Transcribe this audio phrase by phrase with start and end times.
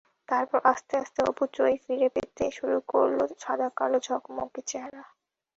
[0.29, 5.03] তারপর আস্তে আস্তে অপু ত্রয়ী ফিরে পেতে শুরু করল সাদা-কালো ঝকমকে চেহারা।